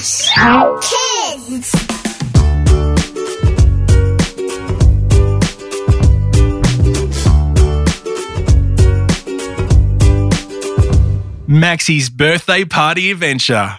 Oshkosh 0.00 0.88
Kids. 0.88 1.74
Maxy's 11.46 12.08
birthday 12.08 12.64
party 12.64 13.10
adventure. 13.10 13.76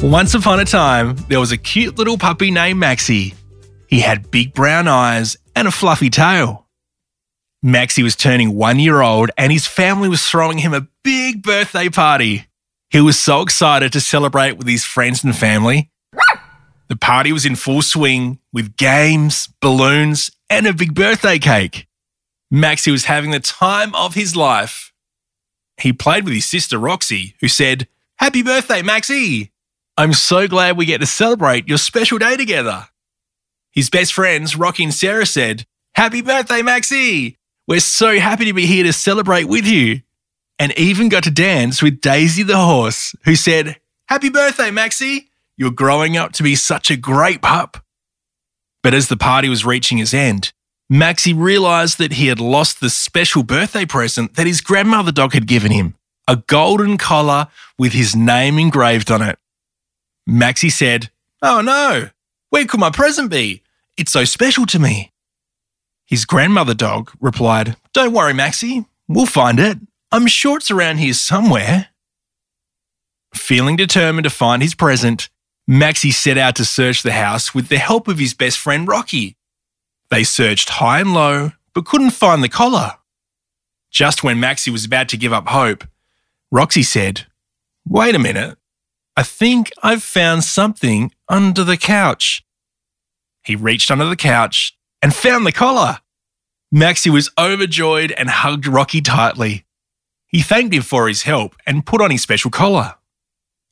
Once 0.00 0.34
upon 0.34 0.60
a 0.60 0.64
time, 0.64 1.16
there 1.28 1.40
was 1.40 1.50
a 1.50 1.56
cute 1.56 1.98
little 1.98 2.16
puppy 2.16 2.52
named 2.52 2.78
Maxy. 2.78 3.34
He 3.88 3.98
had 3.98 4.30
big 4.30 4.54
brown 4.54 4.86
eyes 4.86 5.36
and 5.56 5.66
a 5.66 5.72
fluffy 5.72 6.08
tail. 6.08 6.63
Maxy 7.66 8.02
was 8.02 8.14
turning 8.14 8.54
one 8.54 8.78
year 8.78 9.00
old 9.00 9.30
and 9.38 9.50
his 9.50 9.66
family 9.66 10.06
was 10.06 10.22
throwing 10.22 10.58
him 10.58 10.74
a 10.74 10.86
big 11.02 11.42
birthday 11.42 11.88
party. 11.88 12.44
He 12.90 13.00
was 13.00 13.18
so 13.18 13.40
excited 13.40 13.90
to 13.94 14.02
celebrate 14.02 14.58
with 14.58 14.68
his 14.68 14.84
friends 14.84 15.24
and 15.24 15.34
family. 15.34 15.90
The 16.88 16.96
party 16.96 17.32
was 17.32 17.46
in 17.46 17.56
full 17.56 17.80
swing 17.80 18.38
with 18.52 18.76
games, 18.76 19.48
balloons, 19.62 20.30
and 20.50 20.66
a 20.66 20.74
big 20.74 20.94
birthday 20.94 21.38
cake. 21.38 21.88
Maxy 22.50 22.90
was 22.90 23.06
having 23.06 23.30
the 23.30 23.40
time 23.40 23.94
of 23.94 24.12
his 24.12 24.36
life. 24.36 24.92
He 25.80 25.94
played 25.94 26.24
with 26.24 26.34
his 26.34 26.44
sister 26.44 26.78
Roxy, 26.78 27.34
who 27.40 27.48
said, 27.48 27.88
Happy 28.16 28.42
birthday, 28.42 28.82
Maxy! 28.82 29.52
I'm 29.96 30.12
so 30.12 30.46
glad 30.48 30.76
we 30.76 30.84
get 30.84 30.98
to 30.98 31.06
celebrate 31.06 31.66
your 31.66 31.78
special 31.78 32.18
day 32.18 32.36
together. 32.36 32.88
His 33.72 33.88
best 33.88 34.12
friends, 34.12 34.54
Rocky 34.54 34.84
and 34.84 34.92
Sarah, 34.92 35.24
said, 35.24 35.64
Happy 35.94 36.20
birthday, 36.20 36.60
Maxy! 36.60 37.38
We're 37.66 37.80
so 37.80 38.18
happy 38.18 38.44
to 38.44 38.52
be 38.52 38.66
here 38.66 38.84
to 38.84 38.92
celebrate 38.92 39.44
with 39.44 39.66
you. 39.66 40.02
And 40.58 40.76
even 40.78 41.08
got 41.08 41.24
to 41.24 41.30
dance 41.30 41.82
with 41.82 42.00
Daisy 42.00 42.42
the 42.42 42.58
horse, 42.58 43.14
who 43.24 43.34
said, 43.34 43.80
Happy 44.06 44.28
birthday, 44.28 44.70
Maxy! 44.70 45.30
You're 45.56 45.70
growing 45.70 46.16
up 46.16 46.32
to 46.32 46.42
be 46.42 46.54
such 46.54 46.90
a 46.90 46.96
great 46.96 47.42
pup. 47.42 47.78
But 48.82 48.94
as 48.94 49.08
the 49.08 49.16
party 49.16 49.48
was 49.48 49.64
reaching 49.64 49.98
its 49.98 50.12
end, 50.12 50.52
Maxy 50.90 51.32
realised 51.32 51.98
that 51.98 52.12
he 52.12 52.26
had 52.26 52.38
lost 52.38 52.80
the 52.80 52.90
special 52.90 53.42
birthday 53.42 53.86
present 53.86 54.34
that 54.34 54.46
his 54.46 54.60
grandmother 54.60 55.10
dog 55.10 55.32
had 55.32 55.46
given 55.46 55.72
him 55.72 55.94
a 56.28 56.36
golden 56.36 56.98
collar 56.98 57.48
with 57.78 57.92
his 57.92 58.14
name 58.14 58.58
engraved 58.58 59.10
on 59.10 59.22
it. 59.22 59.38
Maxy 60.26 60.70
said, 60.70 61.10
Oh 61.42 61.60
no, 61.60 62.10
where 62.50 62.66
could 62.66 62.80
my 62.80 62.90
present 62.90 63.30
be? 63.30 63.62
It's 63.96 64.12
so 64.12 64.24
special 64.24 64.66
to 64.66 64.78
me. 64.78 65.12
His 66.06 66.24
grandmother 66.24 66.74
dog 66.74 67.10
replied, 67.20 67.76
Don't 67.92 68.12
worry, 68.12 68.34
Maxy, 68.34 68.84
we'll 69.08 69.26
find 69.26 69.58
it. 69.58 69.78
I'm 70.12 70.26
sure 70.26 70.58
it's 70.58 70.70
around 70.70 70.98
here 70.98 71.14
somewhere. 71.14 71.88
Feeling 73.34 73.76
determined 73.76 74.24
to 74.24 74.30
find 74.30 74.62
his 74.62 74.74
present, 74.74 75.28
Maxy 75.66 76.10
set 76.10 76.38
out 76.38 76.56
to 76.56 76.64
search 76.64 77.02
the 77.02 77.12
house 77.12 77.54
with 77.54 77.68
the 77.68 77.78
help 77.78 78.06
of 78.06 78.18
his 78.18 78.34
best 78.34 78.58
friend 78.58 78.86
Rocky. 78.86 79.36
They 80.10 80.24
searched 80.24 80.68
high 80.68 81.00
and 81.00 81.14
low, 81.14 81.52
but 81.74 81.86
couldn't 81.86 82.10
find 82.10 82.44
the 82.44 82.48
collar. 82.48 82.92
Just 83.90 84.22
when 84.22 84.38
Maxy 84.40 84.70
was 84.70 84.84
about 84.84 85.08
to 85.08 85.16
give 85.16 85.32
up 85.32 85.48
hope, 85.48 85.84
Roxy 86.50 86.82
said, 86.82 87.26
Wait 87.86 88.14
a 88.14 88.18
minute. 88.18 88.58
I 89.16 89.22
think 89.22 89.70
I've 89.82 90.02
found 90.02 90.44
something 90.44 91.12
under 91.28 91.64
the 91.64 91.76
couch. 91.76 92.44
He 93.44 93.56
reached 93.56 93.90
under 93.90 94.06
the 94.06 94.16
couch 94.16 94.76
and 95.04 95.14
found 95.14 95.44
the 95.46 95.52
collar. 95.52 95.98
Maxy 96.72 97.10
was 97.10 97.30
overjoyed 97.38 98.10
and 98.12 98.30
hugged 98.30 98.66
Rocky 98.66 99.02
tightly. 99.02 99.66
He 100.28 100.40
thanked 100.40 100.74
him 100.74 100.80
for 100.80 101.08
his 101.08 101.24
help 101.24 101.54
and 101.66 101.84
put 101.84 102.00
on 102.00 102.10
his 102.10 102.22
special 102.22 102.50
collar. 102.50 102.94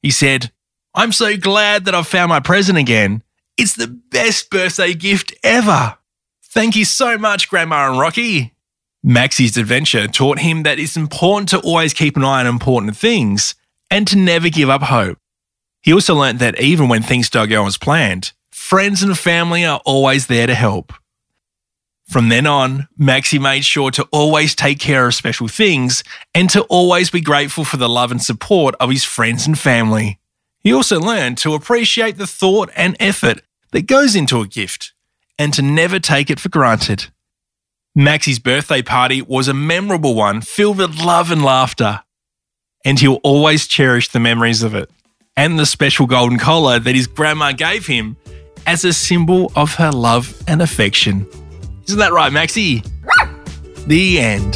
He 0.03 0.11
said, 0.11 0.53
I'm 0.95 1.11
so 1.11 1.39
glad 1.39 1.87
that 1.87 1.95
I've 1.95 2.07
found 2.07 2.29
my 2.29 2.41
present 2.41 2.77
again. 2.77 3.23
It's 3.57 3.75
the 3.75 3.87
best 3.87 4.51
birthday 4.51 4.93
gift 4.93 5.33
ever. 5.43 5.97
Thank 6.45 6.77
you 6.77 6.85
so 6.85 7.17
much, 7.17 7.49
Grandma 7.49 7.89
and 7.89 7.99
Rocky. 7.99 8.53
Maxy's 9.03 9.57
adventure 9.57 10.09
taught 10.09 10.41
him 10.41 10.65
that 10.65 10.79
it's 10.79 10.99
important 10.99 11.49
to 11.49 11.61
always 11.61 11.95
keep 11.95 12.19
an 12.19 12.25
eye 12.25 12.41
on 12.41 12.47
important 12.47 12.95
things 12.95 13.55
and 13.91 14.07
to 14.07 14.19
never 14.19 14.51
give 14.51 14.69
up 14.69 14.83
hope. 14.83 15.17
He 15.81 15.95
also 15.95 16.15
learnt 16.15 16.41
that 16.41 16.61
even 16.61 16.91
when 16.91 17.03
things 17.03 17.31
don't 17.31 17.49
go 17.49 17.65
as 17.65 17.79
planned, 17.79 18.33
friends 18.51 19.03
and 19.03 19.19
family 19.19 19.65
are 19.65 19.81
always 19.87 20.27
there 20.27 20.47
to 20.47 20.55
help. 20.55 20.93
From 22.13 22.29
then 22.29 22.47
on, 22.47 22.89
Maxy 22.99 23.39
made 23.39 23.65
sure 23.65 23.91
to 23.93 24.07
always 24.13 24.55
take 24.55 24.79
care 24.79 25.07
of 25.07 25.15
special 25.15 25.49
things 25.49 26.05
and 26.35 26.51
to 26.51 26.61
always 26.65 27.09
be 27.09 27.23
grateful 27.23 27.65
for 27.65 27.79
the 27.79 27.89
love 27.89 28.11
and 28.11 28.23
support 28.23 28.75
of 28.79 28.91
his 28.91 29.03
friends 29.03 29.47
and 29.47 29.59
family. 29.59 30.19
He 30.61 30.75
also 30.75 31.01
learned 31.01 31.39
to 31.39 31.55
appreciate 31.55 32.19
the 32.19 32.27
thought 32.27 32.69
and 32.77 32.99
effort 33.01 33.41
that 33.71 33.87
goes 33.87 34.15
into 34.15 34.43
a 34.43 34.47
gift 34.47 34.93
and 35.39 35.55
to 35.55 35.63
never 35.63 35.99
take 35.99 36.29
it 36.29 36.39
for 36.39 36.51
granted. 36.51 37.07
Maxy's 37.95 38.39
birthday 38.39 38.83
party 38.83 39.23
was 39.23 39.49
a 39.49 39.55
memorable 39.55 40.15
one 40.15 40.43
filled 40.43 40.77
with 40.77 41.01
love 41.03 41.31
and 41.31 41.43
laughter, 41.43 42.03
and 42.85 43.01
he'll 43.01 43.21
always 43.25 43.67
cherish 43.67 44.09
the 44.09 44.21
memories 44.21 44.63
of 44.63 44.75
it 44.75 44.91
and 45.35 45.59
the 45.59 45.65
special 45.65 46.07
golden 46.07 46.39
collar 46.39 46.79
that 46.79 46.95
his 46.95 47.07
grandma 47.07 47.53
gave 47.53 47.87
him 47.87 48.19
as 48.67 48.85
a 48.85 48.93
symbol 48.93 49.51
of 49.57 49.77
her 49.77 49.91
love 49.91 50.39
and 50.47 50.61
affection. 50.61 51.27
Isn't 51.87 51.99
that 51.99 52.13
right, 52.13 52.33
Maxy? 52.33 52.83
the 53.87 54.21
end. 54.21 54.55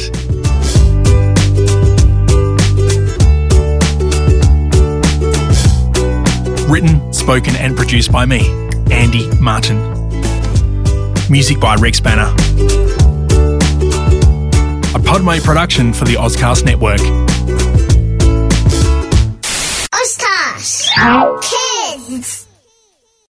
Written, 6.69 7.13
spoken, 7.13 7.55
and 7.57 7.75
produced 7.75 8.11
by 8.11 8.25
me, 8.25 8.47
Andy 8.91 9.29
Martin. 9.39 9.77
Music 11.29 11.59
by 11.59 11.75
Rex 11.75 11.99
Banner. 11.99 12.33
A 14.95 14.99
Podmate 14.99 15.43
production 15.43 15.93
for 15.93 16.05
the 16.05 16.15
Ozcast 16.15 16.63
Network. 16.65 17.26